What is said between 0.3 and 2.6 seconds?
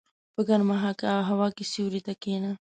په ګرمه هوا کې سیوري ته کېنه.